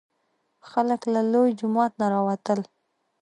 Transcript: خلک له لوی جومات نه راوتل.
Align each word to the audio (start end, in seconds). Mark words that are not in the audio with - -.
خلک 0.69 1.01
له 1.13 1.21
لوی 1.31 1.49
جومات 1.59 1.91
نه 2.01 2.07
راوتل. 2.13 2.59